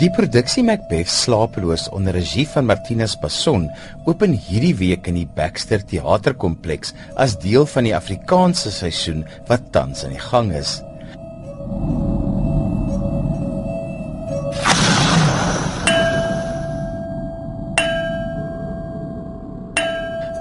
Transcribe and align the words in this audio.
Die 0.00 0.08
produksie 0.08 0.62
Macbeth 0.64 1.10
Slapeloos 1.12 1.82
onder 1.92 2.14
regie 2.16 2.46
van 2.48 2.64
Martinus 2.64 3.18
Passon 3.20 3.66
open 4.08 4.32
hierdie 4.32 4.72
week 4.78 5.10
in 5.10 5.18
die 5.18 5.26
Baxter 5.36 5.82
Theaterkompleks 5.84 6.94
as 7.20 7.34
deel 7.42 7.66
van 7.68 7.84
die 7.84 7.92
Afrikaanse 7.92 8.72
seisoen 8.72 9.26
wat 9.50 9.66
tans 9.74 10.06
aan 10.06 10.16
die 10.16 10.22
gang 10.24 10.54
is. 10.56 10.78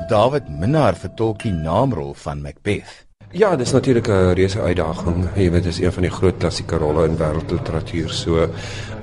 David 0.07 0.47
Minnar 0.47 0.95
vertolk 0.95 1.43
die 1.43 1.51
naamrol 1.51 2.15
van 2.23 2.39
Macbeth. 2.47 3.08
Ja, 3.31 3.55
dis 3.55 3.71
natuurlik 3.71 4.07
'n 4.07 4.33
reuse 4.33 4.61
uitdaging. 4.61 5.27
Jy 5.35 5.51
weet, 5.51 5.63
dis 5.63 5.79
een 5.79 5.91
van 5.91 6.01
die 6.01 6.11
groot 6.11 6.37
klassieke 6.37 6.75
rolle 6.75 7.05
in 7.07 7.17
wêreldliteratuur. 7.17 8.09
So, 8.09 8.49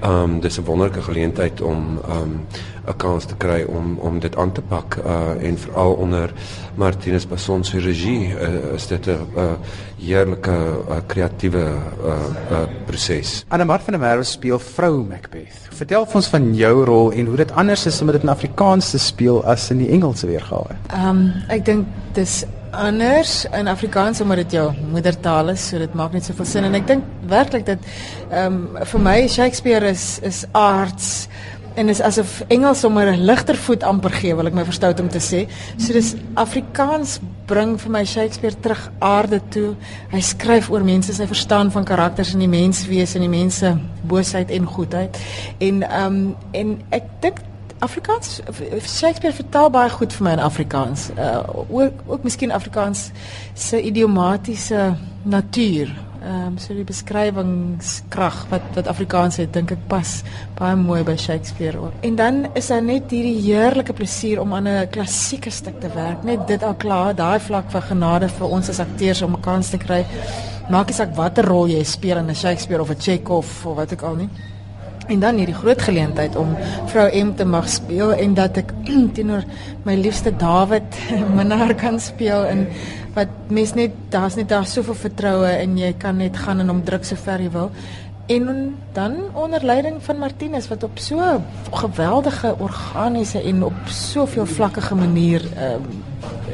ehm 0.01 0.13
um, 0.23 0.41
dis 0.41 0.59
'n 0.59 0.65
wonderlike 0.65 1.03
geleentheid 1.03 1.61
om 1.61 2.01
ehm 2.09 2.23
um, 2.23 2.47
'n 2.87 2.97
kans 2.97 3.25
te 3.25 3.35
kry 3.37 3.63
om 3.69 3.99
om 3.99 4.19
dit 4.19 4.37
aan 4.37 4.53
te 4.53 4.61
pak 4.61 4.97
uh 4.97 5.47
en 5.49 5.59
veral 5.59 5.93
onder 5.93 6.33
Martinus 6.75 7.27
Passon 7.27 7.65
se 7.65 7.79
regie 7.79 8.29
uh, 8.29 8.75
is 8.75 8.87
dit 8.87 9.07
'n 9.07 9.11
uh, 9.37 9.53
heerlike 9.99 10.51
uh, 10.51 10.97
kreatiewe 11.07 11.65
uh, 12.05 12.13
uh 12.51 12.59
proses. 12.87 13.45
Annemar 13.49 13.81
van 13.81 13.93
der 13.93 14.01
Merwe 14.01 14.23
speel 14.23 14.59
vrou 14.59 15.05
Macbeth. 15.05 15.69
Vertel 15.71 16.07
ons 16.13 16.27
van 16.27 16.55
jou 16.55 16.85
rol 16.85 17.13
en 17.13 17.27
hoe 17.27 17.37
dit 17.37 17.53
anders 17.53 17.87
is 17.87 18.01
om 18.01 18.07
dit 18.07 18.23
in 18.23 18.29
Afrikaans 18.29 18.91
te 18.91 18.99
speel 18.99 19.45
as 19.45 19.71
in 19.71 19.79
die 19.79 19.89
Engelse 19.89 20.27
weergawe. 20.27 20.77
Ehm 20.87 21.09
um, 21.09 21.33
ek 21.49 21.65
dink 21.65 21.87
dis 22.13 22.45
anders 22.71 23.45
in 23.53 23.69
Afrikaans 23.69 24.21
omdat 24.21 24.37
dit 24.37 24.57
jou 24.59 24.71
moedertaal 24.91 25.53
is, 25.55 25.69
so 25.69 25.79
dit 25.79 25.95
maak 25.95 26.13
net 26.13 26.25
soveel 26.25 26.49
sin 26.49 26.65
en 26.69 26.75
ek 26.75 26.87
dink 26.87 27.05
werklik 27.31 27.67
dat 27.67 27.79
ehm 28.31 28.59
um, 28.77 28.85
vir 28.93 29.01
my 29.01 29.19
Shakespeare 29.29 29.89
is 29.89 30.19
is 30.23 30.45
aards 30.53 31.29
en 31.77 31.89
is 31.93 32.01
asof 32.01 32.43
Engels 32.49 32.81
sommer 32.81 33.13
'n 33.13 33.25
ligter 33.25 33.57
voet 33.57 33.83
amper 33.83 34.11
gee, 34.11 34.35
wil 34.35 34.47
ek 34.47 34.55
my 34.55 34.65
verstout 34.65 35.01
om 35.01 35.09
te 35.09 35.21
sê. 35.21 35.47
So 35.77 35.93
dis 35.93 36.15
Afrikaans 36.35 37.21
bring 37.47 37.77
vir 37.81 37.91
my 37.91 38.05
Shakespeare 38.05 38.57
terug 38.61 38.91
aarde 38.99 39.41
toe. 39.51 39.75
Hy 40.11 40.21
skryf 40.21 40.71
oor 40.71 40.85
mense, 40.85 41.13
sy 41.13 41.27
verstaan 41.27 41.71
van 41.71 41.85
karakters 41.85 42.33
in 42.33 42.41
die 42.41 42.49
menswees 42.49 43.15
en 43.15 43.21
die 43.21 43.29
mense 43.29 43.77
boosheid 44.03 44.51
en 44.51 44.67
goedheid. 44.67 45.19
En 45.59 45.83
ehm 45.83 46.07
um, 46.07 46.37
en 46.53 46.83
ek 46.91 47.05
dink 47.21 47.45
Afrikaans 47.79 48.41
Shakespeare 48.87 49.35
vertaal 49.35 49.71
baie 49.71 49.91
goed 49.93 50.15
vir 50.17 50.25
my 50.25 50.33
in 50.39 50.43
Afrikaans. 50.45 51.11
Uh 51.17 51.43
ook 51.69 52.03
ook 52.07 52.23
miskien 52.25 52.53
Afrikaans 52.53 53.11
se 53.55 53.83
idiomatiese 53.83 54.95
natuur. 55.23 55.93
Ehm 56.23 56.47
um, 56.47 56.59
so 56.59 56.75
die 56.75 56.85
beskrywingskrag 56.85 58.47
wat 58.51 58.63
wat 58.75 58.87
Afrikaans 58.87 59.37
het, 59.37 59.53
dink 59.53 59.71
ek 59.71 59.85
pas 59.89 60.23
baie 60.59 60.77
mooi 60.77 61.03
by 61.05 61.17
Shakespeare 61.17 61.79
ook. 61.79 61.93
En 62.01 62.17
dan 62.17 62.47
is 62.55 62.73
daar 62.73 62.83
net 62.83 63.11
hierdie 63.11 63.37
heerlike 63.45 63.93
plesier 63.93 64.41
om 64.41 64.55
aan 64.55 64.69
'n 64.69 64.89
klassieke 64.91 65.51
stuk 65.51 65.81
te 65.81 65.93
werk. 65.95 66.25
Net 66.25 66.47
dit 66.47 66.63
al 66.63 66.75
klaar, 66.75 67.15
daai 67.15 67.41
vlak 67.41 67.71
van 67.71 67.83
genade 67.83 68.29
vir 68.29 68.49
ons 68.49 68.69
as 68.69 68.81
akteurs 68.81 69.23
om 69.23 69.35
'n 69.35 69.41
kans 69.41 69.71
te 69.71 69.77
kry. 69.77 70.07
Maak 70.71 70.87
nie 70.87 70.95
saak 70.95 71.15
watter 71.15 71.45
rol 71.45 71.69
jy 71.69 71.85
speel 71.85 72.17
in 72.17 72.31
'n 72.31 72.35
Shakespeare 72.35 72.83
of 72.83 72.91
'n 72.91 73.01
Chekhov 73.01 73.67
of 73.67 73.77
wat 73.77 73.93
ook 73.93 74.03
al 74.03 74.15
nie. 74.15 74.29
En 75.07 75.21
dan 75.23 75.37
hierdie 75.39 75.55
groot 75.55 75.83
geleentheid 75.83 76.37
om 76.37 76.57
vrou 76.91 77.07
M 77.15 77.35
te 77.35 77.45
mag 77.45 77.69
speel 77.71 78.13
en 78.13 78.35
dat 78.35 78.57
ek 78.63 78.73
teenoor 79.17 79.45
my 79.87 79.95
liefste 79.95 80.33
David 80.37 80.99
Minnar 81.37 81.75
kan 81.79 82.01
speel 82.03 82.47
en 82.47 82.67
wat 83.15 83.31
mens 83.49 83.75
net 83.79 83.95
daar's 84.13 84.35
net 84.37 84.49
daar 84.49 84.67
soveel 84.67 84.99
vertroue 85.07 85.53
en 85.53 85.79
jy 85.79 85.93
kan 85.99 86.19
net 86.21 86.37
gaan 86.37 86.61
en 86.61 86.75
hom 86.75 86.83
druk 86.85 87.07
so 87.07 87.17
ver 87.17 87.41
jy 87.41 87.53
wil. 87.55 87.71
En 88.27 88.75
dan 88.93 89.15
onder 89.39 89.65
leiding 89.65 90.03
van 90.03 90.19
Martinus 90.19 90.67
wat 90.69 90.83
op 90.83 90.99
so 90.99 91.23
geweldige 91.71 92.57
organiese 92.59 93.43
en 93.43 93.63
op 93.65 93.79
soveel 93.87 94.47
vlakkige 94.47 94.95
manier 94.95 95.47
ehm 95.55 95.87
um, 95.87 96.05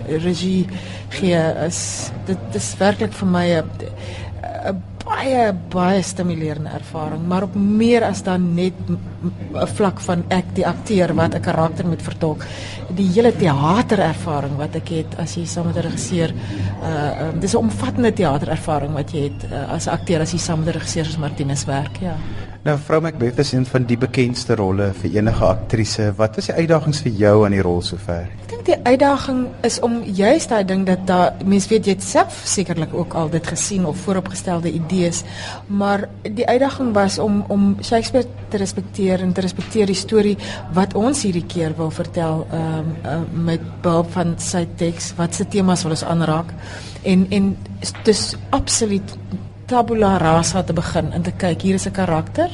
regie 0.02 0.66
gee 1.08 1.38
is 1.66 2.10
dit 2.26 2.56
is 2.58 2.74
werklik 2.78 3.12
vir 3.12 3.28
my 3.28 3.46
'n 3.56 4.82
baie 5.12 5.52
baie 5.72 6.02
stimulerende 6.04 6.72
ervaring, 6.72 7.22
maar 7.28 7.46
op 7.46 7.54
meer 7.56 8.04
as 8.06 8.22
dan 8.26 8.54
net 8.54 8.74
'n 8.88 9.66
vlak 9.76 10.00
van 10.00 10.24
ek 10.30 10.54
die 10.54 10.66
akteur 10.66 11.14
wat 11.14 11.34
'n 11.34 11.40
karakter 11.40 11.86
moet 11.86 12.02
vertolk. 12.02 12.44
Die 12.90 13.08
hele 13.14 13.32
teaterervaring 13.32 14.56
wat 14.56 14.74
ek 14.74 14.88
het 14.88 15.18
as 15.18 15.36
jy 15.36 15.44
saam 15.46 15.66
met 15.66 15.76
'n 15.76 15.88
regisseur 15.88 16.30
uh 16.82 17.28
um, 17.28 17.40
dis 17.40 17.54
'n 17.54 17.64
omvattende 17.66 18.12
teaterervaring 18.12 18.92
wat 18.94 19.12
jy 19.12 19.22
het 19.22 19.52
uh, 19.52 19.72
as 19.72 19.86
'n 19.86 19.90
akteur 19.90 20.20
as 20.20 20.32
jy 20.32 20.38
saam 20.38 20.58
met 20.58 20.68
'n 20.68 20.78
regisseur 20.78 21.04
soos 21.04 21.18
Martinus 21.18 21.64
werk, 21.64 21.96
ja. 22.00 22.16
Nou 22.62 22.76
vrou 22.78 23.00
Macbeth 23.02 23.40
is 23.42 23.48
een 23.52 23.64
van 23.66 23.82
die 23.90 23.96
bekendste 23.98 24.54
rolle 24.54 24.92
vir 24.94 25.16
enige 25.16 25.42
aktrise. 25.48 26.04
Wat 26.14 26.36
was 26.38 26.46
die 26.46 26.54
uitdagings 26.54 27.00
vir 27.02 27.16
jou 27.18 27.32
aan 27.42 27.56
die 27.56 27.64
rol 27.66 27.80
sover? 27.82 28.28
Ek 28.44 28.52
dink 28.52 28.62
die 28.68 28.76
uitdaging 28.86 29.40
is 29.66 29.80
om 29.82 29.96
juist 30.06 30.54
daai 30.54 30.62
ding 30.70 30.84
dat 30.86 31.02
daar 31.10 31.42
mense 31.42 31.66
weet 31.72 31.90
jy 31.90 31.96
self 32.06 32.38
sekerlik 32.46 32.94
ook 32.94 33.18
al 33.18 33.34
dit 33.34 33.50
gesien 33.50 33.82
of 33.90 33.98
vooropgestelde 34.06 34.70
idees, 34.70 35.24
maar 35.66 36.06
die 36.22 36.46
uitdaging 36.46 36.94
was 36.94 37.18
om 37.18 37.42
om 37.50 37.68
Shakespeare 37.82 38.30
te 38.54 38.62
respekteer 38.62 39.26
en 39.26 39.34
te 39.34 39.42
respekteer 39.42 39.90
die 39.90 39.98
storie 39.98 40.38
wat 40.78 40.94
ons 40.94 41.26
hierdie 41.26 41.48
keer 41.50 41.74
wil 41.82 41.90
vertel 41.90 42.46
ehm 42.46 42.78
um, 42.78 42.96
uh, 43.02 43.20
met 43.50 43.70
behulp 43.82 44.14
van 44.14 44.36
sy 44.38 44.68
teks, 44.78 45.16
wat 45.18 45.34
se 45.34 45.50
temas 45.50 45.82
wil 45.82 45.98
ons 45.98 46.06
aanraak 46.06 46.54
en 47.02 47.26
en 47.34 47.56
dis 48.06 48.28
absoluut 48.54 49.18
tabula 49.72 50.18
rasa 50.20 50.60
te 50.62 50.74
begin 50.76 51.14
en 51.16 51.22
te 51.24 51.32
kyk 51.32 51.62
hier 51.64 51.74
is 51.80 51.86
'n 51.88 51.96
karakter 51.96 52.50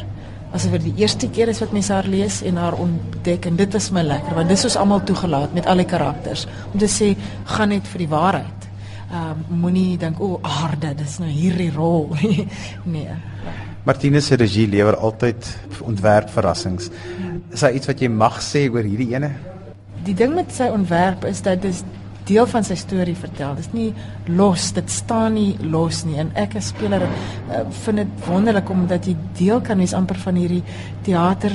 asof 0.55 0.71
dit 0.77 0.84
die 0.89 1.03
eerste 1.03 1.29
keer 1.29 1.49
is 1.49 1.61
wat 1.61 1.73
mense 1.73 1.93
haar 1.93 2.06
lees 2.06 2.43
en 2.43 2.56
haar 2.56 2.77
ontdek 2.79 3.47
en 3.47 3.56
dit 3.56 3.73
was 3.73 3.91
my 3.91 4.03
lekker 4.03 4.34
want 4.39 4.49
dis 4.49 4.65
ons 4.65 4.77
almal 4.77 5.03
toegelaat 5.03 5.55
met 5.55 5.67
al 5.67 5.83
die 5.83 5.89
karakters 5.95 6.47
om 6.73 6.79
te 6.79 6.87
sê 6.87 7.09
gaan 7.45 7.69
net 7.69 7.87
vir 7.93 7.99
die 7.99 8.09
waarheid. 8.09 8.69
Ehm 9.11 9.31
um, 9.31 9.61
moenie 9.62 9.99
dink 9.99 10.21
o 10.21 10.39
aarde 10.43 10.95
dis 10.95 11.19
nou 11.19 11.31
hierdie 11.31 11.71
rol 11.75 12.15
nee. 12.95 13.15
Martinus 13.85 14.27
se 14.27 14.37
regie 14.37 14.69
lewer 14.69 14.97
altyd 14.97 15.59
ontwerp 15.81 16.31
verrassings. 16.31 16.91
Is 17.50 17.61
daar 17.61 17.73
iets 17.73 17.87
wat 17.87 18.00
jy 18.00 18.09
mag 18.09 18.43
sê 18.43 18.69
oor 18.71 18.85
hierdie 18.85 19.15
ene? 19.15 19.33
Die 20.05 20.15
ding 20.15 20.35
met 20.35 20.53
sy 20.53 20.69
ontwerp 20.71 21.25
is 21.25 21.43
dat 21.43 21.62
dit 21.62 21.85
deel 22.28 22.47
van 22.50 22.65
sy 22.66 22.77
storie 22.78 23.16
vertel. 23.16 23.56
Dit 23.59 23.69
is 23.69 23.75
nie 23.75 23.89
los, 24.28 24.71
dit 24.77 24.91
staan 24.93 25.34
nie 25.39 25.56
los 25.65 26.05
nie. 26.06 26.19
En 26.21 26.33
ek 26.39 26.59
as 26.61 26.71
speler 26.75 27.05
uh, 27.09 27.65
vind 27.84 28.05
dit 28.05 28.25
wonderlik 28.28 28.71
omdat 28.71 29.09
jy 29.09 29.16
deel 29.39 29.62
kan 29.65 29.81
wees 29.81 29.97
amper 29.97 30.21
van 30.22 30.41
hierdie 30.41 30.65
teater 31.06 31.55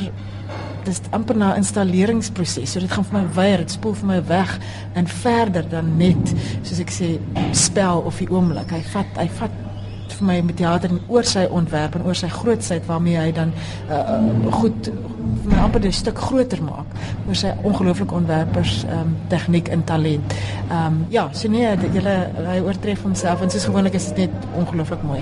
dis 0.83 1.01
amper 1.15 1.37
na 1.39 1.53
installeringsproses. 1.55 2.71
So 2.73 2.83
dit 2.83 2.91
gaan 2.91 3.05
vir 3.07 3.19
my 3.21 3.25
weier, 3.37 3.63
dit 3.63 3.75
spoel 3.75 3.95
vir 4.01 4.09
my 4.09 4.19
weg 4.27 4.55
en 4.99 5.07
verder 5.07 5.67
dan 5.71 5.93
net 5.99 6.33
soos 6.61 6.81
ek 6.83 6.91
sê 6.93 7.13
spel 7.55 8.03
of 8.03 8.19
die 8.21 8.29
oomblik. 8.31 8.73
Hy 8.73 8.81
vat 8.93 9.21
hy 9.21 9.29
vat 9.39 9.61
vir 10.13 10.25
my 10.27 10.41
met 10.41 10.57
teater 10.57 10.89
en 10.89 11.01
oor 11.07 11.23
sy 11.23 11.45
ontwerp 11.49 11.95
en 11.95 12.05
oor 12.07 12.15
sy 12.15 12.27
grootsheid 12.27 12.85
waarmee 12.87 13.17
hy 13.17 13.31
dan 13.31 13.53
uh, 13.89 14.19
goed 14.51 14.89
my 15.43 15.57
amper 15.63 15.85
'n 15.85 15.91
stuk 15.91 16.17
groter 16.17 16.61
maak 16.63 16.85
oor 17.27 17.35
sy 17.35 17.53
ongelooflike 17.63 18.15
ontwerpers 18.15 18.83
um, 18.89 19.15
tegniek 19.29 19.67
en 19.67 19.83
talent. 19.83 20.33
Ehm 20.69 20.85
um, 20.85 21.05
ja, 21.09 21.29
so 21.33 21.47
nee, 21.49 21.77
julle 21.93 22.17
hy 22.49 22.59
oortref 22.59 23.01
homself 23.01 23.41
en 23.41 23.49
soos 23.49 23.65
gewoonlik 23.65 23.93
is 23.93 24.11
dit 24.13 24.17
net 24.17 24.47
ongelooflik 24.55 25.03
mooi. 25.03 25.21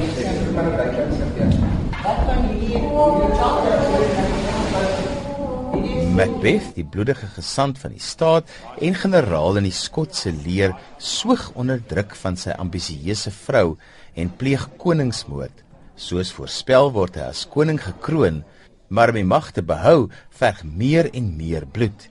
Macbeth, 6.11 6.73
die 6.75 6.83
bloedige 6.83 7.27
gesant 7.37 7.79
van 7.79 7.93
die 7.95 8.03
staat 8.03 8.49
en 8.83 8.95
generaal 8.99 9.61
in 9.61 9.63
die 9.69 9.75
Skotse 9.75 10.33
leer, 10.43 10.75
soeg 10.97 11.47
onder 11.55 11.79
druk 11.87 12.15
van 12.19 12.35
sy 12.37 12.51
ambisieuse 12.59 13.31
vrou 13.31 13.77
en 14.15 14.31
pleeg 14.37 14.67
koningsmoord. 14.77 15.63
Soos 15.95 16.31
voorspel 16.33 16.91
word 16.95 17.15
hy 17.19 17.29
as 17.29 17.45
koning 17.45 17.79
gekroon, 17.81 18.43
maar 18.89 19.11
om 19.13 19.19
die 19.19 19.27
mag 19.27 19.51
te 19.55 19.63
behou, 19.63 20.09
verg 20.35 20.63
meer 20.65 21.09
en 21.13 21.35
meer 21.37 21.65
bloed. 21.65 22.09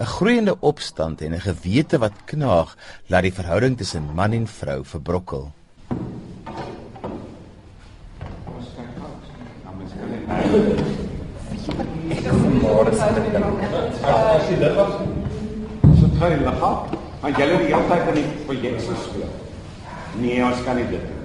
'n 0.00 0.06
Groeiende 0.06 0.54
opstand 0.60 1.20
en 1.22 1.34
'n 1.34 1.40
gewete 1.40 1.98
wat 1.98 2.12
knaag, 2.24 2.76
laat 3.08 3.22
die 3.22 3.32
verhouding 3.32 3.76
tussen 3.76 4.14
man 4.14 4.32
en 4.32 4.46
vrou 4.46 4.84
verbrokkel. 4.84 5.50
As 14.08 14.48
jy 14.48 14.56
dit 14.58 14.74
was, 14.74 14.92
so 15.98 16.06
gaan 16.18 16.30
jy 16.30 16.38
lig 16.38 16.62
af, 16.62 16.78
want 17.20 17.36
jy 17.36 17.44
het 17.44 17.58
die 17.58 17.74
hele 17.74 17.86
tyd 17.88 18.08
in 18.08 18.14
die 18.14 18.28
projek 18.46 18.80
gespeel. 18.80 19.30
Nee, 20.20 20.44
ons 20.44 20.62
kan 20.64 20.76
nie 20.76 20.86
dit 20.90 21.02
doen. 21.02 21.17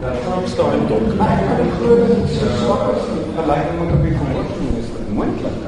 Daar 0.00 0.16
kom 0.24 0.46
staan 0.46 0.72
in 0.72 0.86
donker. 0.86 1.16
Die 1.60 1.72
groot 1.78 2.28
swak 2.60 2.84
is, 2.96 3.02
gelyk 3.36 3.66
moet 3.78 3.92
op 3.92 4.02
die 4.02 4.14
gehoor 4.16 4.46
is 4.78 4.86
dit 4.96 5.12
moontlik? 5.14 5.58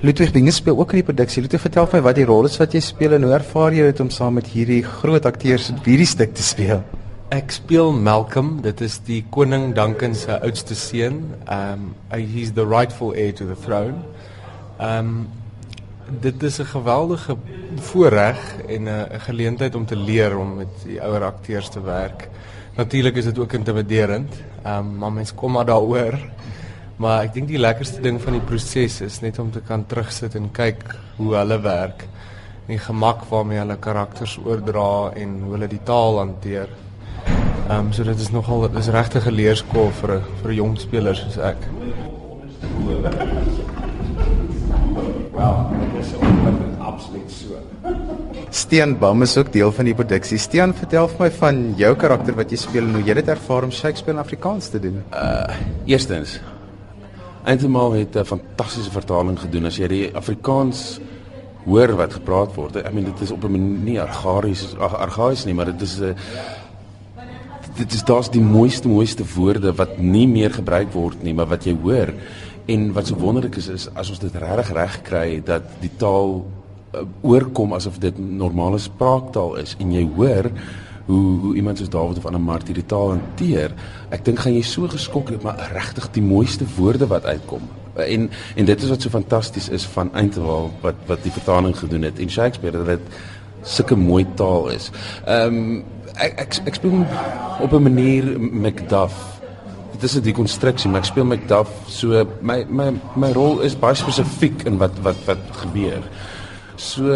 Ludwig 0.00 0.32
Binge 0.32 0.50
speel 0.50 0.78
ook 0.78 0.94
in 0.94 1.02
die 1.02 1.04
produksie. 1.04 1.42
Ludwig, 1.42 1.60
vertel 1.60 1.88
my 1.92 2.00
wat 2.06 2.16
die 2.16 2.24
rol 2.24 2.48
is 2.48 2.56
wat 2.56 2.72
jy 2.72 2.80
speel 2.80 3.18
en 3.18 3.26
hoe 3.28 3.34
ervaar 3.36 3.76
jy 3.76 3.90
dit 3.90 4.00
om 4.00 4.08
saam 4.08 4.38
met 4.40 4.48
hierdie 4.48 4.80
groot 4.86 5.28
akteurs 5.28 5.68
hierdie 5.84 6.08
stuk 6.08 6.32
te 6.38 6.46
speel? 6.46 6.80
Ek 7.36 7.52
speel 7.52 7.92
Malcolm. 7.92 8.56
Dit 8.64 8.80
is 8.80 8.96
die 9.04 9.20
koning 9.30 9.74
Duncan 9.76 10.16
se 10.16 10.40
oudste 10.40 10.74
seun. 10.74 11.20
Um 11.52 11.92
he's 12.16 12.54
the 12.56 12.64
rightful 12.64 13.12
heir 13.12 13.36
to 13.36 13.44
the 13.44 13.58
throne. 13.66 14.00
Um 14.80 15.28
dit 16.20 16.42
is 16.42 16.58
'n 16.60 16.64
geweldige 16.64 17.36
voorreg 17.76 18.56
en 18.68 18.82
'n 18.88 19.20
geleentheid 19.20 19.74
om 19.74 19.86
te 19.86 19.96
leer 19.96 20.38
om 20.38 20.56
met 20.56 20.74
die 20.84 21.02
ouer 21.02 21.24
akteurs 21.24 21.68
te 21.68 21.80
werk. 21.80 22.28
Natuurlik 22.74 23.16
is 23.16 23.24
dit 23.24 23.38
ook 23.38 23.52
intimiderend. 23.52 24.34
Um 24.66 24.96
maar 24.98 25.12
mens 25.12 25.34
kom 25.34 25.52
maar 25.52 25.64
daaroor. 25.64 26.18
Maar 26.96 27.22
ek 27.22 27.34
dink 27.34 27.48
die 27.48 27.58
lekkerste 27.58 28.00
ding 28.00 28.20
van 28.20 28.32
die 28.32 28.44
proses 28.44 29.00
is 29.00 29.20
net 29.20 29.38
om 29.38 29.50
te 29.50 29.60
kan 29.60 29.86
terugsit 29.86 30.34
en 30.34 30.50
kyk 30.52 30.82
hoe 31.16 31.34
hulle 31.34 31.60
werk. 31.60 32.06
Die 32.66 32.78
gemak 32.78 33.24
waarmee 33.28 33.58
hulle 33.58 33.76
karakters 33.76 34.38
oordra 34.44 35.10
en 35.16 35.40
hoe 35.40 35.52
hulle 35.52 35.68
die 35.68 35.82
taal 35.84 36.18
hanteer. 36.18 36.68
Ehm 37.70 37.86
um, 37.86 37.92
so 37.92 38.04
dit 38.04 38.20
is 38.20 38.30
nogal 38.30 38.68
dis 38.70 38.88
regtig 38.88 39.26
'n 39.26 39.34
leerskool 39.34 39.90
vir 40.00 40.14
'n 40.18 40.22
vir 40.42 40.50
'n 40.50 40.54
jong 40.54 40.78
speler 40.78 41.16
soos 41.16 41.38
ek. 41.38 41.56
Stean 48.70 48.92
Bam 48.98 49.22
is 49.22 49.32
ook 49.36 49.48
deel 49.50 49.72
van 49.74 49.88
die 49.88 49.94
produksie. 49.98 50.36
Stean, 50.38 50.70
vertel 50.78 51.08
vir 51.10 51.24
my 51.24 51.28
van 51.40 51.56
jou 51.74 51.88
karakter 51.98 52.36
wat 52.38 52.52
jy 52.54 52.58
speel 52.62 52.84
en 52.86 53.00
hoe 53.00 53.00
jy 53.02 53.16
dit 53.18 53.30
ervaar 53.32 53.64
om 53.66 53.72
Shakespeare 53.74 54.14
in 54.14 54.20
Afrikaans 54.22 54.68
te 54.70 54.78
doen. 54.78 55.00
Uh 55.10 55.56
eerstens 55.90 56.36
Eintlik 57.42 57.96
het 57.96 58.16
'n 58.16 58.24
fantastiese 58.24 58.90
vertaling 58.90 59.40
gedoen 59.40 59.66
as 59.66 59.76
jy 59.76 59.88
die 59.88 60.14
Afrikaans 60.14 61.00
hoor 61.64 61.96
wat 61.96 62.12
gepraat 62.12 62.54
word. 62.54 62.76
I 62.76 62.92
mean 62.92 63.10
dit 63.10 63.20
is 63.20 63.32
op 63.32 63.42
'n 63.42 63.50
manier 63.50 64.06
argaïs 64.06 64.76
argaïs 64.78 65.44
nie, 65.46 65.54
maar 65.54 65.66
dit 65.66 65.82
is 65.82 65.98
'n 65.98 66.04
uh, 66.04 66.14
dit 67.76 67.92
is 67.92 68.04
daar's 68.04 68.30
die 68.30 68.40
mooiste 68.40 68.88
mooiste 68.88 69.24
woorde 69.34 69.74
wat 69.74 69.98
nie 69.98 70.28
meer 70.28 70.50
gebruik 70.54 70.92
word 70.92 71.22
nie, 71.22 71.34
maar 71.34 71.48
wat 71.48 71.64
jy 71.64 71.76
hoor. 71.82 72.14
En 72.66 72.92
wat 72.92 73.06
so 73.06 73.16
wonderlik 73.16 73.56
is 73.56 73.68
is 73.68 73.88
as 73.94 74.10
ons 74.10 74.18
dit 74.18 74.34
regtig 74.34 74.72
reg 74.72 75.02
kry 75.02 75.42
dat 75.44 75.62
die 75.80 75.96
taal 75.96 76.46
uh, 76.94 77.04
oorkom 77.22 77.72
asof 77.72 77.98
dit 77.98 78.18
normale 78.18 78.78
spraaktaal 78.78 79.56
is 79.56 79.76
en 79.78 79.92
jy 79.92 80.06
hoor 80.16 80.50
hoe 81.10 81.40
hoe 81.40 81.56
iemand 81.56 81.78
soos 81.78 81.90
Dawid 81.90 82.18
of 82.18 82.26
Anna 82.26 82.38
Mart 82.38 82.68
hierdie 82.70 82.86
taal 82.86 83.16
hanteer. 83.16 83.74
Ek 84.14 84.24
dink 84.24 84.42
gaan 84.44 84.54
jy 84.54 84.62
so 84.66 84.88
geskok 84.90 85.32
wees, 85.32 85.42
maar 85.42 85.58
regtig 85.74 86.10
die 86.14 86.24
mooiste 86.24 86.66
woorde 86.76 87.08
wat 87.10 87.26
uitkom. 87.26 87.66
En 87.98 88.28
en 88.30 88.68
dit 88.68 88.82
is 88.82 88.92
wat 88.92 89.02
so 89.02 89.12
fantasties 89.12 89.68
is 89.68 89.86
van 89.96 90.12
Eindhoven 90.14 90.76
wat 90.84 91.00
wat 91.10 91.22
die 91.26 91.34
vertaling 91.34 91.76
gedoen 91.76 92.06
het 92.06 92.18
en 92.18 92.30
Shakespeare 92.30 92.78
dat 92.78 92.94
dit 92.94 93.20
sulke 93.62 93.96
mooi 93.96 94.26
taal 94.34 94.70
is. 94.76 94.90
Ehm 95.26 95.58
um, 95.58 95.82
ek 96.20 96.38
ek 96.44 96.56
ek 96.70 96.78
speel 96.78 97.04
op 97.60 97.72
'n 97.72 97.82
manier 97.82 98.40
Macduff. 98.40 99.40
Dit 99.92 100.02
is 100.02 100.16
'n 100.16 100.22
dekonstruksie, 100.22 100.90
maar 100.90 101.00
ek 101.00 101.06
speel 101.06 101.24
Macduff 101.24 101.70
so 101.86 102.26
my 102.40 102.64
my 102.68 102.92
my 103.16 103.32
rol 103.32 103.60
is 103.60 103.78
baie 103.78 103.94
spesifiek 103.94 104.62
in 104.62 104.78
wat 104.78 105.00
wat 105.02 105.16
wat 105.26 105.42
gebeur. 105.52 106.02
So 106.80 107.12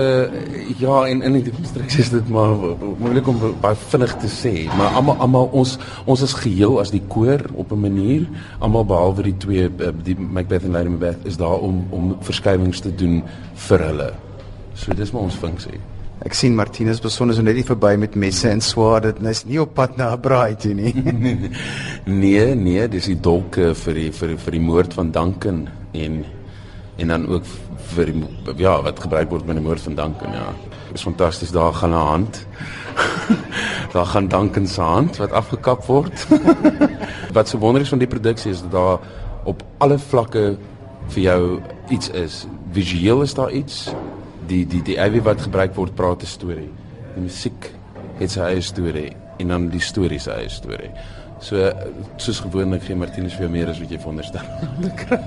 ja 0.79 0.97
en 1.09 1.23
in 1.25 1.39
die 1.41 1.53
konstruksie 1.53 2.03
is 2.03 2.11
dit 2.13 2.27
maar 2.29 2.53
moeilik 3.01 3.29
om 3.31 3.39
baie 3.63 3.79
vinnig 3.89 4.13
te 4.21 4.29
sê, 4.29 4.53
maar 4.77 4.99
almal 4.99 5.23
almal 5.25 5.49
ons 5.57 5.79
ons 6.05 6.25
is 6.27 6.35
geheel 6.37 6.77
as 6.83 6.93
die 6.93 7.01
koor 7.09 7.41
op 7.55 7.73
'n 7.73 7.81
manier, 7.81 8.27
almal 8.61 8.85
behalwe 8.85 9.25
die 9.31 9.37
twee 9.47 9.65
eh, 9.65 9.95
die 10.05 10.19
Macbeth 10.19 10.69
en 10.69 10.77
Lady 10.77 10.93
Macbeth 10.93 11.25
is 11.25 11.41
daar 11.41 11.65
om 11.65 11.81
om 11.91 12.13
verskywings 12.21 12.81
te 12.81 12.95
doen 12.95 13.23
vir 13.69 13.87
hulle. 13.89 14.13
So 14.75 14.93
dis 14.93 15.13
maar 15.13 15.23
ons 15.23 15.41
funksie. 15.41 15.81
Ek 16.25 16.35
sien 16.35 16.55
Martinus 16.55 17.01
besonder 17.01 17.35
so 17.35 17.43
net 17.43 17.57
nie 17.57 17.65
verby 17.65 17.97
met 17.97 18.15
messe 18.15 18.51
en 18.51 18.61
swaarde. 18.61 19.13
Dit 19.13 19.31
is 19.31 19.45
nie 19.47 19.61
op 19.61 19.75
pad 19.75 19.97
na 19.97 20.13
'n 20.13 20.21
braai 20.21 20.57
toe 20.57 20.75
nie. 20.75 20.93
nee, 22.23 22.55
nee, 22.55 22.89
dis 22.89 23.07
die 23.07 23.21
dolke 23.21 23.75
vir 23.75 23.95
die 23.95 24.11
vir 24.13 24.37
vir 24.37 24.53
die 24.53 24.61
moord 24.61 24.95
van 24.95 25.11
Duncan 25.11 25.69
en 25.93 26.25
en 26.97 27.09
dan 27.09 27.27
ook 27.29 27.45
vir 27.95 28.13
die, 28.13 28.25
ja 28.57 28.77
wat 28.83 29.01
gebruik 29.01 29.31
word 29.31 29.47
met 29.47 29.59
die 29.59 29.65
moord 29.65 29.81
van 29.81 29.95
Duncan 29.99 30.33
ja. 30.33 30.49
Is 30.95 31.03
fantasties 31.03 31.51
daar 31.51 31.75
gaan 31.75 31.91
'n 31.91 32.07
hand. 32.07 32.47
Daar 33.95 34.07
gaan 34.07 34.29
Duncan 34.29 34.67
se 34.67 34.81
hand 34.81 35.17
wat 35.17 35.33
afgekap 35.33 35.85
word. 35.85 36.27
Wat 37.37 37.49
so 37.49 37.59
wonderlik 37.59 37.89
van 37.89 37.99
die 37.99 38.07
produksie 38.07 38.51
is 38.51 38.61
dat 38.63 38.71
daar 38.71 38.99
op 39.45 39.63
alle 39.79 39.99
vlakke 39.99 40.57
vir 41.07 41.23
jou 41.23 41.61
iets 41.89 42.11
is. 42.11 42.47
Visueel 42.71 43.23
is 43.23 43.35
daar 43.35 43.51
iets. 43.51 43.93
Die 44.47 44.67
die 44.67 44.83
die 44.83 45.01
AV 45.01 45.23
wat 45.23 45.41
gebruik 45.41 45.75
word 45.75 45.95
praat 45.95 46.23
'n 46.23 46.27
storie. 46.27 46.71
Die 47.15 47.23
musiek 47.23 47.71
het 48.19 48.31
sy 48.31 48.41
eie 48.41 48.61
storie 48.61 49.13
en 49.37 49.49
dan 49.49 49.69
die 49.69 49.81
storie 49.81 50.19
se 50.19 50.31
eie 50.31 50.49
storie. 50.49 50.91
So 51.41 51.73
soos 52.17 52.41
gewoonlik 52.41 52.83
gee 52.83 52.97
Martinus 52.97 53.35
vir 53.35 53.41
jou 53.41 53.51
meer 53.51 53.69
as 53.69 53.81
wat 53.81 53.91
jy 53.91 53.99
veronderstel 53.99 54.43
kry 55.03 55.21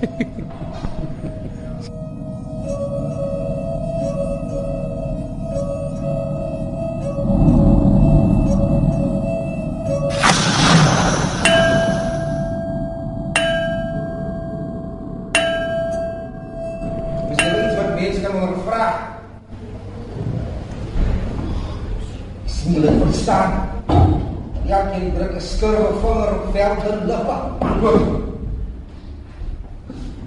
skurwe 25.57 25.87
vinger 26.01 26.29
op 26.33 26.51
verder 26.53 26.97
lippe. 27.05 27.37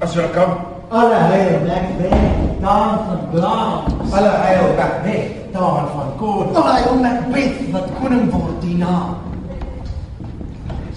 As 0.01 0.15
jy 0.15 0.27
kom. 0.35 0.70
Alle 0.91 1.15
heil 1.15 1.63
weg 1.63 1.87
weg, 1.99 2.21
daar 2.61 2.99
van 3.07 3.21
blaas. 3.31 4.13
Alle 4.13 4.29
heil 4.29 4.75
weg 4.77 5.03
weg, 5.03 5.27
daar 5.53 5.87
van 5.95 6.17
koord. 6.19 6.57
Alle 6.57 6.73
heil 6.73 6.97
met 6.99 7.21
wet 7.31 7.71
wat 7.71 7.87
koning 8.01 8.31
word 8.33 8.59
die 8.61 8.75
naam. 8.77 9.15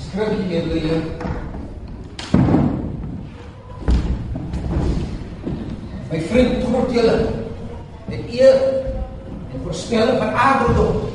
Skrik 0.01 0.49
jy 0.49 0.63
hier. 0.73 1.03
My 6.09 6.21
vriend 6.31 6.59
troot 6.65 6.89
julle 6.97 7.17
met 8.09 8.33
eer 8.33 8.57
en 9.53 9.61
voorspelling 9.61 10.17
van 10.17 10.33
aarderdom. 10.33 11.05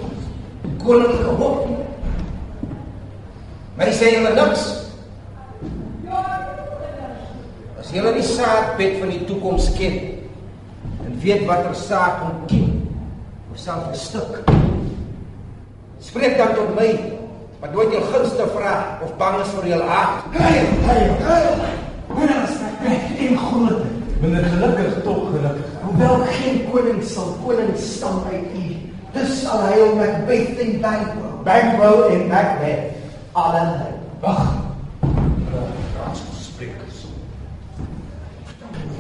Koninklike 0.79 1.35
hoop 1.43 1.67
Maar 3.75 3.91
sê 3.95 4.15
julle 4.15 4.35
niks. 4.35 4.88
As 7.89 7.95
julle 7.97 8.11
die 8.13 8.21
saadbed 8.27 8.99
van 9.01 9.09
die 9.09 9.23
toekoms 9.25 9.71
ken 9.79 9.95
en 11.07 11.15
weet 11.23 11.47
watter 11.49 11.73
saad 11.73 12.19
om 12.27 12.43
kiem, 12.51 12.75
of 13.49 13.57
sal 13.57 13.79
verstuk. 13.87 14.43
Spreek 16.05 16.37
dan 16.37 16.53
tot 16.59 16.75
my, 16.77 16.91
maar 17.63 17.73
nooit 17.73 17.97
jou 17.97 18.03
gunste 18.11 18.51
vra 18.53 18.75
of 19.07 19.17
bang 19.17 19.39
is 19.41 19.57
vir 19.57 19.71
julle 19.73 19.89
aard. 19.89 20.29
Hey, 20.37 20.69
hey, 20.85 21.09
hey. 21.31 21.73
Dan 22.13 22.45
is 22.45 22.61
dit 22.61 23.25
in 23.25 23.41
groot? 23.41 23.89
Ben 24.21 24.37
gelukkig 24.37 25.01
tog 25.09 25.25
gelukkig. 25.33 25.75
Hoewel 25.89 26.29
geen 26.43 26.63
koning 26.69 27.03
sal 27.09 27.39
koning 27.41 27.73
stam 27.81 28.21
uit 28.29 28.53
u. 28.53 28.69
Dis 29.17 29.37
sal 29.41 29.65
hy 29.65 29.81
om 29.89 29.97
Macbeth 30.05 30.61
en 30.61 30.81
Banquo. 30.85 31.37
Banquo 31.49 32.09
en 32.13 32.29
Macbeth 32.29 32.99
allerlei. 33.33 33.95
Wag. 34.21 34.68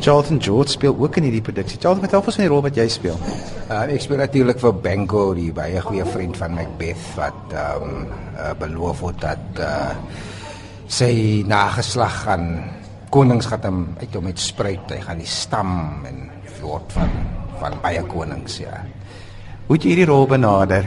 Charlton 0.00 0.40
George 0.42 0.70
speel 0.70 0.96
ook 0.98 1.16
in 1.18 1.26
hierdie 1.26 1.42
produksie. 1.42 1.78
Charlton, 1.80 2.04
vertel 2.06 2.22
ons 2.22 2.38
van 2.38 2.44
die 2.44 2.52
rol 2.52 2.62
wat 2.64 2.78
jy 2.78 2.86
speel. 2.92 3.16
Uh, 3.68 3.82
ek 3.92 4.04
speel 4.04 4.20
natuurlik 4.22 4.60
vir 4.62 4.76
Bango, 4.84 5.22
die 5.36 5.50
baie 5.54 5.82
goeie 5.84 6.06
vriend 6.08 6.38
van 6.38 6.54
Macbeth 6.56 7.06
wat 7.18 7.54
ehm 7.54 7.88
um, 7.88 8.04
uh, 8.38 8.52
beloof 8.60 9.02
het 9.08 9.18
dat 9.24 9.62
uh, 9.64 9.90
sy 10.88 11.42
nageslag 11.48 12.22
gaan 12.24 12.46
konings 13.10 13.48
gaan 13.50 13.66
hom 13.66 13.82
uit 13.98 14.14
hom 14.14 14.28
met 14.28 14.40
spruit. 14.40 14.94
Hy 14.94 15.00
gaan 15.04 15.20
die 15.20 15.28
stam 15.28 15.74
en 16.08 16.28
word 16.62 16.94
van 16.96 17.12
van 17.58 17.74
baie 17.82 18.02
konings, 18.06 18.60
ja. 18.62 18.84
Hoe 19.66 19.74
het 19.74 19.84
jy 19.84 19.96
hierdie 19.96 20.06
rol 20.06 20.28
benader? 20.30 20.86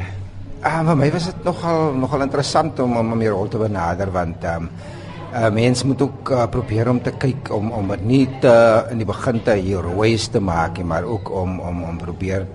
Ah, 0.63 0.79
vir 0.87 0.95
my 0.95 1.09
was 1.11 1.27
dit 1.27 1.43
nogal 1.43 1.91
nogal 1.99 2.23
interessant 2.23 2.79
om 2.79 2.95
om 3.01 3.11
meer 3.17 3.35
rol 3.35 3.49
te 3.51 3.59
benader 3.59 4.11
want 4.13 4.45
ehm 4.47 4.69
um, 4.69 4.99
uh, 5.33 5.49
mense 5.53 5.87
moet 5.87 6.01
ook 6.01 6.31
uh, 6.31 6.45
probeer 6.51 6.89
om 6.89 7.01
te 7.01 7.11
kyk 7.11 7.51
om 7.55 7.71
om 7.71 7.93
dit 7.95 8.05
nie 8.05 8.23
te 8.43 8.55
in 8.91 9.01
die 9.01 9.07
begin 9.07 9.41
te 9.43 9.55
heroïs 9.59 10.29
te 10.31 10.39
maak 10.39 10.77
nie, 10.77 10.87
maar 10.87 11.07
ook 11.07 11.31
om 11.31 11.59
om 11.59 11.83
om 11.83 12.01
probeer 12.01 12.47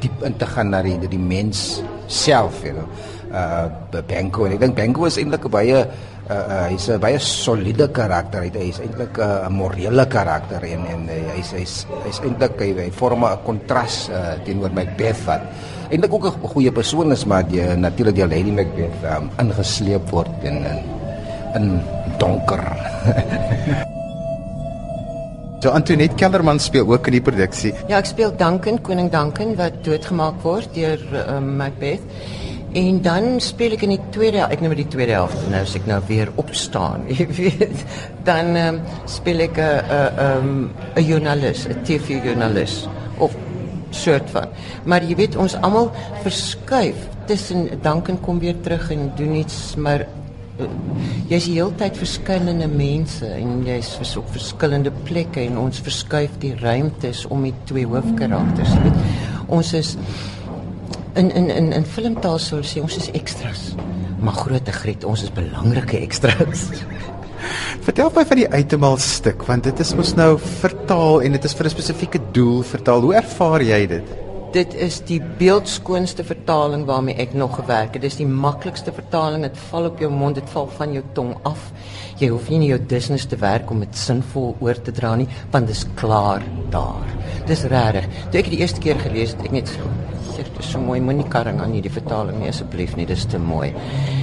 diep 0.00 0.22
in 0.24 0.36
te 0.36 0.46
gaan 0.48 0.70
na 0.72 0.82
die 0.82 0.98
die 1.08 1.18
mens 1.20 1.82
self, 2.06 2.62
you 2.64 2.74
know. 2.74 2.88
uh 3.30 3.70
Benko 4.06 4.46
en 4.46 4.56
ek 4.56 4.62
dink 4.64 4.74
Benko 4.74 5.06
is 5.06 5.18
eintlik 5.20 5.44
'n 5.46 5.52
baie 5.54 5.78
uh, 5.78 6.34
uh 6.34 6.66
hy's 6.66 6.88
'n 6.90 6.98
baie 6.98 7.18
soliede 7.18 7.86
karakter. 7.94 8.42
Hy 8.42 8.68
is 8.68 8.80
eintlik 8.82 9.18
'n 9.18 9.22
uh, 9.22 9.48
morele 9.48 10.06
karakter 10.06 10.64
en 10.66 10.86
en 10.86 11.06
hy's 11.36 11.52
hy's 11.54 11.74
hy's 12.04 12.20
eintlik 12.26 12.58
hy, 12.58 12.70
hy 12.74 12.90
vorm 12.90 13.24
'n 13.24 13.38
kontras 13.46 14.10
uh, 14.10 14.34
teenoor 14.44 14.72
Macbeth 14.74 15.22
wat 15.26 15.42
eintlik 15.90 16.12
ook 16.12 16.26
'n 16.26 16.48
goeie 16.54 16.72
persoon 16.72 17.12
is 17.12 17.24
maar 17.24 17.46
die 17.46 17.62
natuurlik 17.62 18.14
die 18.14 18.26
Lady 18.26 18.50
Macbeth 18.50 18.98
um, 19.04 19.30
ingesleep 19.38 20.10
word 20.10 20.30
in 20.42 20.64
in, 20.66 20.99
in 21.54 21.80
donker. 22.18 22.64
So 25.60 25.68
Antoinette 25.76 26.16
Kellerman 26.16 26.58
speel 26.58 26.88
ook 26.88 27.10
in 27.10 27.18
die 27.18 27.20
produksie. 27.20 27.74
Ja, 27.84 27.98
ek 27.98 28.06
speel 28.08 28.30
Duncan, 28.32 28.78
koning 28.80 29.10
Duncan 29.12 29.50
wat 29.58 29.82
doodgemaak 29.84 30.38
word 30.40 30.70
deur 30.72 31.02
um, 31.34 31.50
Macbeth. 31.58 32.00
En 32.80 33.02
dan 33.04 33.26
speel 33.44 33.74
ek 33.76 33.84
in 33.84 33.92
die 33.92 34.00
tweede, 34.14 34.46
ek 34.46 34.62
nou 34.62 34.70
met 34.72 34.80
die 34.80 34.88
tweede 34.88 35.18
helfte 35.18 35.50
nou 35.52 35.60
as 35.66 35.74
ek 35.76 35.84
nou 35.90 35.98
weer 36.08 36.30
opstaan, 36.40 37.04
jy 37.12 37.26
weet. 37.36 37.84
Dan 38.24 38.56
um, 38.56 38.78
speel 39.04 39.44
ek 39.50 39.60
'n 39.60 39.84
'n 39.84 40.24
'n 40.24 40.70
'n 40.96 41.04
joernalis, 41.04 41.66
'n 41.68 41.84
TV-joernalis 41.84 42.86
of 43.18 43.36
soort 43.90 44.30
van. 44.32 44.48
Maar 44.84 45.04
jy 45.04 45.16
weet 45.18 45.36
ons 45.36 45.58
almal 45.60 45.90
verskuif 46.22 46.96
tussen 47.26 47.68
Duncan 47.82 48.20
kom 48.24 48.40
weer 48.40 48.56
terug 48.64 48.90
en 48.90 49.12
doen 49.16 49.34
iets, 49.44 49.76
maar 49.76 50.06
jy's 51.30 51.46
die 51.48 51.56
hele 51.56 51.74
tyd 51.80 51.96
verskillende 52.00 52.68
mense 52.70 53.26
en 53.26 53.62
jy's 53.66 54.16
op 54.20 54.28
verskillende 54.34 54.92
plekke 55.06 55.42
en 55.44 55.58
ons 55.58 55.82
verskuif 55.84 56.36
die 56.42 56.54
ruimtes 56.60 57.24
om 57.26 57.44
die 57.48 57.54
twee 57.70 57.86
hoofkarakters. 57.86 58.74
Weet, 58.84 59.00
ons 59.48 59.72
is 59.78 59.96
in 61.14 61.30
in 61.30 61.50
in 61.50 61.72
in 61.72 61.84
filmtaal 61.84 62.38
sou 62.38 62.62
sê 62.62 62.82
ons 62.82 62.96
is 62.96 63.10
extras. 63.12 63.74
Maar 64.20 64.36
groote 64.36 64.72
griet, 64.72 65.04
ons 65.04 65.22
is 65.22 65.32
belangrike 65.32 65.98
extras. 65.98 66.68
Vertel 67.86 68.10
my 68.14 68.24
van 68.28 68.36
die 68.36 68.48
uitemaal 68.48 68.98
stuk 69.00 69.46
want 69.48 69.64
dit 69.64 69.80
is 69.80 69.94
mos 69.96 70.14
nou 70.14 70.34
vertaal 70.60 71.22
en 71.24 71.38
dit 71.38 71.44
is 71.44 71.54
vir 71.56 71.66
'n 71.66 71.76
spesifieke 71.76 72.20
doel 72.32 72.62
vertaal. 72.62 73.00
Hoe 73.00 73.14
ervaar 73.14 73.62
jy 73.62 73.86
dit? 73.86 74.29
Dit 74.54 74.74
is 74.74 74.98
die 75.06 75.20
beeldskoonste 75.38 76.24
vertaling 76.26 76.84
waarmee 76.88 77.14
ek 77.22 77.34
nog 77.38 77.54
gewerk 77.60 77.94
het. 77.94 78.02
Dit 78.02 78.12
is 78.12 78.18
die 78.20 78.28
maklikste 78.28 78.92
vertaling. 78.92 79.44
Dit 79.46 79.58
val 79.70 79.88
op 79.90 80.00
jou 80.02 80.10
mond, 80.12 80.38
dit 80.38 80.52
val 80.54 80.68
van 80.78 80.94
jou 80.96 81.02
tong 81.14 81.34
af. 81.48 81.70
Jy 82.20 82.28
hoef 82.32 82.50
nie 82.50 82.60
in 82.60 82.68
jou 82.72 82.80
business 82.92 83.26
te 83.30 83.38
werk 83.40 83.70
om 83.70 83.80
dit 83.84 83.96
sinvol 83.96 84.56
oor 84.60 84.80
te 84.82 84.92
dra 84.92 85.14
nie, 85.16 85.28
want 85.54 85.70
dit 85.70 85.76
is 85.76 85.86
klaar 85.98 86.44
daar. 86.74 87.14
Dis 87.48 87.64
regtig. 87.70 88.08
Toe 88.30 88.42
ek 88.42 88.50
die 88.52 88.60
eerste 88.60 88.82
keer 88.82 88.98
gelees 89.00 89.36
het, 89.36 89.46
ek 89.48 89.60
net 89.60 89.70
so 89.72 89.88
dit 90.40 90.60
is 90.62 90.70
so 90.72 90.80
mooi, 90.80 91.00
moenie 91.04 91.26
karring 91.28 91.58
aan 91.60 91.74
hierdie 91.74 91.92
vertaling 91.92 92.38
nie 92.40 92.48
asseblief 92.48 92.94
nie, 92.96 93.04
dis 93.08 93.26
te 93.28 93.36
mooi. 93.40 93.70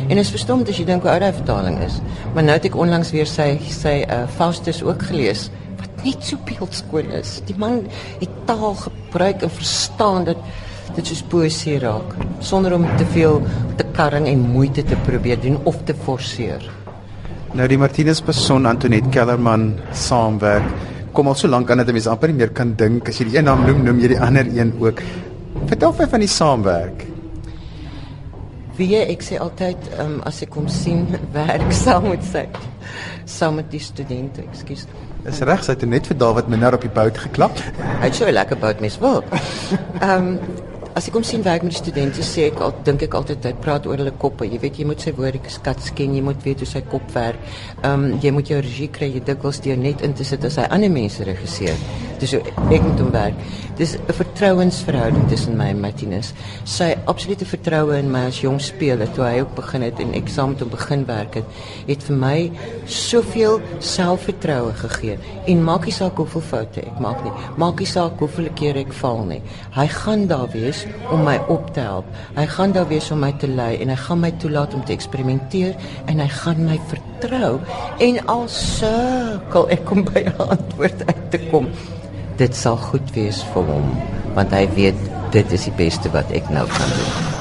En 0.10 0.18
is 0.18 0.32
verstom 0.34 0.64
as 0.66 0.80
jy 0.80 0.86
dink 0.88 1.06
hoe 1.06 1.12
oud 1.14 1.22
daai 1.22 1.36
vertaling 1.36 1.78
is. 1.86 2.00
Maar 2.34 2.48
nou 2.48 2.56
het 2.58 2.66
ek 2.70 2.78
onlangs 2.80 3.12
weer 3.14 3.30
sy 3.30 3.52
sy 3.70 4.00
uh, 4.06 4.24
Faustus 4.38 4.82
ook 4.86 5.06
gelees 5.12 5.48
net 6.06 6.24
so 6.24 6.40
beeldskoon 6.48 7.12
is. 7.18 7.38
Die 7.48 7.58
man 7.58 7.86
het 8.22 8.34
taal 8.50 8.76
gebruik 8.80 9.46
en 9.46 9.54
verstaan 9.54 10.28
dat 10.30 10.42
dit 10.96 11.10
soos 11.10 11.24
poesie 11.30 11.78
raak 11.82 12.16
sonder 12.40 12.74
om 12.78 12.86
te 12.98 13.06
veel 13.14 13.42
te 13.80 13.86
karring 13.98 14.28
en 14.30 14.46
moeite 14.54 14.86
te 14.88 14.98
probeer 15.08 15.40
doen 15.42 15.58
of 15.70 15.80
te 15.86 15.96
forceer. 16.06 16.64
Nou 17.58 17.68
die 17.70 17.80
Martinus 17.80 18.22
Person 18.22 18.68
Antoinette 18.70 19.12
Kellerman 19.14 19.72
saamwerk 19.96 20.68
kom 21.18 21.32
al 21.32 21.38
so 21.40 21.50
lank 21.50 21.72
aan 21.72 21.82
dat 21.82 21.90
jy 21.90 22.04
amper 22.12 22.30
nie 22.30 22.42
meer 22.44 22.54
kan 22.54 22.76
dink 22.78 23.10
as 23.10 23.20
jy 23.20 23.32
die 23.32 23.38
een 23.40 23.48
naam 23.50 23.66
noem, 23.66 23.84
noem 23.88 24.02
jy 24.04 24.12
die 24.14 24.22
ander 24.22 24.50
een 24.54 24.74
ook. 24.78 25.02
Vertel 25.66 25.96
my 25.98 26.08
van 26.12 26.22
die 26.22 26.30
saamwerk. 26.30 27.06
Wie 28.78 28.92
ek 29.00 29.26
sê 29.26 29.40
altyd 29.42 29.88
um, 30.04 30.20
as 30.30 30.44
ek 30.46 30.52
kom 30.54 30.68
sien 30.70 31.08
werk 31.38 31.72
saam 31.74 32.12
met 32.12 32.26
sy 32.28 32.46
saam 33.28 33.58
met 33.60 33.72
die 33.74 33.82
studente, 33.84 34.46
ekskuus. 34.46 34.86
Is 35.28 35.42
reg, 35.44 35.64
sy 35.66 35.74
het 35.76 35.84
net 35.84 36.08
vir 36.08 36.16
Dawid 36.16 36.48
Minnar 36.48 36.78
op 36.78 36.86
die 36.86 36.92
bout 36.94 37.18
geklap. 37.20 37.58
Hy 38.00 38.06
het 38.06 38.16
so 38.16 38.26
'n 38.26 38.32
lekker 38.32 38.58
bout 38.58 38.80
mes 38.80 38.96
wil. 39.04 39.24
Ehm 40.00 40.12
um, 40.12 40.40
as 40.98 41.06
ek 41.06 41.14
kom 41.14 41.26
sien 41.28 41.44
werk 41.46 41.62
met 41.62 41.76
die 41.76 41.78
studente 41.78 42.24
sê 42.26 42.48
ek 42.50 42.58
al 42.66 42.72
dink 42.88 43.04
ek 43.06 43.14
altyd 43.20 43.44
hy 43.46 43.52
praat 43.62 43.86
oor 43.86 44.02
hulle 44.02 44.14
koppe. 44.18 44.48
Jy 44.50 44.58
weet 44.64 44.80
jy 44.82 44.88
moet 44.90 45.04
sy 45.06 45.14
woorde 45.14 45.52
skat 45.54 45.92
ken, 45.98 46.16
jy 46.18 46.24
moet 46.26 46.42
weet 46.42 46.64
hoe 46.64 46.70
sy 46.70 46.82
kop 46.90 47.06
werk. 47.14 47.38
Ehm 47.84 48.08
um, 48.08 48.18
jy 48.24 48.34
moet 48.34 48.50
jou 48.50 48.58
regie 48.66 48.90
kry, 48.98 49.12
jy 49.14 49.22
dikwels 49.28 49.62
deur 49.62 49.78
net 49.78 50.02
in 50.02 50.18
te 50.18 50.26
sit 50.26 50.50
as 50.50 50.58
hy 50.58 50.66
ander 50.74 50.90
mense 50.90 51.22
regisseer. 51.28 51.78
Dis 52.18 52.34
so 52.34 52.42
ek 52.74 52.82
moet 52.82 53.02
hom 53.04 53.12
werk. 53.14 53.38
Dis 53.78 53.94
'n 53.94 54.14
vertrouensverhouding 54.20 55.28
tussen 55.30 55.58
my 55.58 55.70
en 55.70 55.80
Martinus. 55.80 56.34
Sy 56.66 56.96
absolute 57.06 57.46
vertroue 57.46 58.00
in 58.00 58.10
my 58.12 58.26
as 58.28 58.42
jong 58.42 58.60
speler 58.60 59.08
toe 59.14 59.24
hy 59.24 59.42
ook 59.42 59.54
begin 59.56 59.84
het 59.84 60.00
en 60.00 60.16
ek 60.16 60.28
saam 60.28 60.50
met 60.50 60.60
hom 60.60 60.70
begin 60.70 61.06
werk 61.06 61.36
het, 61.36 61.46
het 61.88 62.04
vir 62.04 62.16
my 62.16 62.52
soveel 62.86 63.62
selfvertroue 63.80 64.74
gegee. 64.74 65.20
En 65.46 65.64
maak 65.64 65.86
nie 65.86 65.94
saak 65.94 66.18
hoeveel 66.18 66.42
foute 66.42 66.82
ek 66.82 67.00
maak 67.00 67.24
nie. 67.24 67.32
Maak 67.58 67.80
nie 67.80 67.86
saak 67.86 68.18
hoeveel 68.20 68.50
keer 68.56 68.78
ek 68.78 68.94
val 68.94 69.24
nie. 69.26 69.42
Hy 69.78 69.88
gaan 69.88 70.28
daar 70.28 70.50
wees 70.52 70.87
om 71.12 71.24
my 71.24 71.38
op 71.48 71.74
te 71.74 71.84
help. 71.86 72.10
Hy 72.36 72.46
gaan 72.52 72.76
daar 72.76 72.88
wees 72.88 73.12
om 73.12 73.22
my 73.24 73.32
te 73.40 73.48
lei 73.48 73.78
en 73.82 73.90
hy 73.94 74.00
gaan 74.04 74.22
my 74.24 74.32
toelaat 74.42 74.74
om 74.74 74.84
te 74.86 74.96
eksperimenteer 74.96 75.76
en 76.06 76.20
hy 76.24 76.28
gaan 76.40 76.64
my 76.66 76.80
vertrou 76.92 77.54
en 78.10 78.22
al 78.26 78.46
sukkel 78.52 79.70
ek 79.78 79.92
om 79.92 80.04
by 80.04 80.26
'n 80.26 80.50
antwoord 80.50 81.08
uit 81.08 81.32
te 81.32 81.40
kom. 81.52 81.68
Dit 82.38 82.56
sal 82.56 82.78
goed 82.78 83.12
wees 83.16 83.44
vir 83.54 83.64
hom 83.64 83.98
want 84.36 84.52
hy 84.52 84.68
weet 84.76 85.00
dit 85.32 85.52
is 85.52 85.66
die 85.66 85.78
beste 85.78 86.12
wat 86.14 86.32
ek 86.32 86.50
nou 86.50 86.68
kan 86.68 86.90
doen. 87.00 87.37